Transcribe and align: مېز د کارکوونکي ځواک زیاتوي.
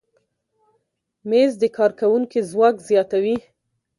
مېز 1.29 1.51
د 1.61 1.63
کارکوونکي 1.77 2.39
ځواک 2.51 2.75
زیاتوي. 2.89 3.37